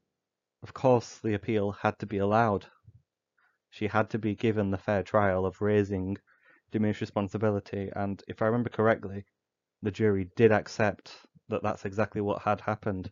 of 0.63 0.73
course 0.73 1.19
the 1.19 1.33
appeal 1.33 1.73
had 1.73 1.99
to 1.99 2.05
be 2.05 2.19
allowed. 2.19 2.67
She 3.69 3.87
had 3.87 4.09
to 4.11 4.17
be 4.17 4.33
given 4.33 4.71
the 4.71 4.77
fair 4.77 5.03
trial 5.03 5.45
of 5.45 5.59
raising 5.59 6.15
diminished 6.71 7.01
responsibility, 7.01 7.89
and 7.95 8.23
if 8.27 8.41
I 8.41 8.45
remember 8.45 8.69
correctly, 8.69 9.25
the 9.81 9.91
jury 9.91 10.29
did 10.35 10.51
accept 10.51 11.15
that 11.49 11.63
that's 11.63 11.85
exactly 11.85 12.21
what 12.21 12.41
had 12.41 12.61
happened. 12.61 13.11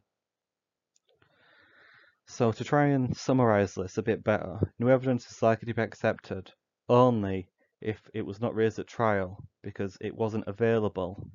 So 2.25 2.51
to 2.51 2.63
try 2.63 2.87
and 2.87 3.15
summarise 3.15 3.75
this 3.75 3.97
a 3.97 4.03
bit 4.03 4.23
better, 4.23 4.59
new 4.79 4.89
evidence 4.89 5.31
is 5.31 5.41
likely 5.41 5.65
to 5.67 5.73
be 5.73 5.81
accepted 5.81 6.51
only 6.89 7.49
if 7.79 8.01
it 8.13 8.25
was 8.25 8.41
not 8.41 8.55
raised 8.55 8.79
at 8.79 8.87
trial 8.87 9.43
because 9.63 9.97
it 10.01 10.15
wasn't 10.15 10.47
available 10.47 11.29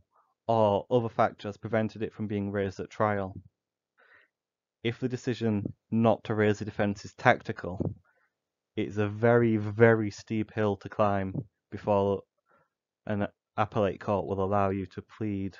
or 0.47 0.87
other 0.91 1.09
factors 1.09 1.57
prevented 1.57 2.03
it 2.03 2.13
from 2.13 2.27
being 2.27 2.51
raised 2.51 2.79
at 2.79 2.91
trial. 2.91 3.35
If 4.85 5.01
the 5.01 5.09
decision 5.09 5.73
not 5.91 6.25
to 6.25 6.35
raise 6.35 6.59
the 6.59 6.65
defence 6.65 7.05
is 7.05 7.15
tactical, 7.15 7.95
it's 8.77 8.97
a 8.97 9.09
very, 9.09 9.57
very 9.57 10.11
steep 10.11 10.53
hill 10.53 10.77
to 10.79 10.89
climb 10.89 11.35
before 11.73 12.23
an 13.07 13.27
appellate 13.57 14.01
court 14.01 14.27
will 14.27 14.45
allow 14.45 14.71
you 14.71 14.87
to 14.87 15.03
plead 15.03 15.57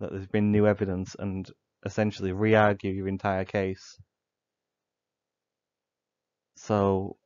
that 0.00 0.10
there's 0.10 0.26
been 0.26 0.50
new 0.50 0.66
evidence 0.66 1.14
and 1.18 1.50
essentially 1.84 2.32
re-argue 2.32 2.90
your 2.92 3.08
entire 3.08 3.44
case. 3.44 3.98
So 6.56 7.16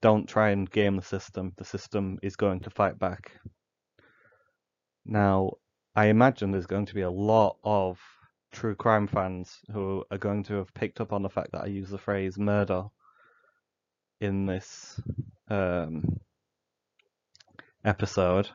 don't 0.00 0.28
try 0.28 0.50
and 0.50 0.70
game 0.70 0.96
the 0.96 1.02
system. 1.02 1.52
The 1.56 1.64
system 1.64 2.18
is 2.22 2.36
going 2.36 2.60
to 2.60 2.70
fight 2.70 2.98
back. 2.98 3.32
Now, 5.04 5.52
I 5.96 6.06
imagine 6.06 6.50
there's 6.50 6.66
going 6.66 6.86
to 6.86 6.94
be 6.94 7.02
a 7.02 7.10
lot 7.10 7.56
of 7.64 7.98
true 8.52 8.74
crime 8.74 9.06
fans 9.06 9.58
who 9.72 10.04
are 10.10 10.18
going 10.18 10.44
to 10.44 10.54
have 10.54 10.72
picked 10.74 11.00
up 11.00 11.12
on 11.12 11.22
the 11.22 11.28
fact 11.28 11.52
that 11.52 11.62
I 11.62 11.66
use 11.66 11.90
the 11.90 11.98
phrase 11.98 12.38
murder 12.38 12.84
in 14.20 14.46
this 14.46 15.00
um, 15.48 16.20
episode. 17.88 18.50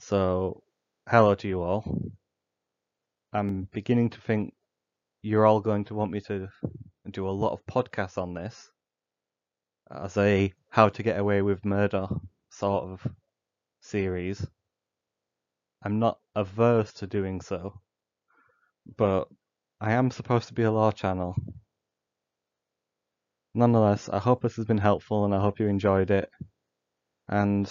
So, 0.00 0.64
hello 1.08 1.36
to 1.36 1.46
you 1.46 1.62
all. 1.62 1.84
I'm 3.32 3.68
beginning 3.72 4.10
to 4.10 4.20
think 4.20 4.52
you're 5.22 5.46
all 5.46 5.60
going 5.60 5.84
to 5.84 5.94
want 5.94 6.10
me 6.10 6.20
to 6.22 6.48
do 7.08 7.28
a 7.28 7.30
lot 7.30 7.52
of 7.52 7.64
podcasts 7.66 8.18
on 8.18 8.34
this 8.34 8.68
as 9.94 10.16
a 10.16 10.52
how 10.70 10.88
to 10.88 11.02
get 11.04 11.20
away 11.20 11.40
with 11.40 11.64
murder 11.64 12.08
sort 12.50 12.82
of 12.84 13.06
series. 13.80 14.44
I'm 15.84 16.00
not 16.00 16.18
averse 16.34 16.92
to 16.94 17.06
doing 17.06 17.42
so, 17.42 17.80
but 18.96 19.28
I 19.80 19.92
am 19.92 20.10
supposed 20.10 20.48
to 20.48 20.54
be 20.54 20.64
a 20.64 20.72
law 20.72 20.90
channel. 20.90 21.36
Nonetheless, 23.54 24.08
I 24.08 24.18
hope 24.18 24.42
this 24.42 24.56
has 24.56 24.64
been 24.64 24.78
helpful 24.78 25.24
and 25.24 25.32
I 25.32 25.40
hope 25.40 25.60
you 25.60 25.68
enjoyed 25.68 26.10
it, 26.10 26.28
and 27.28 27.70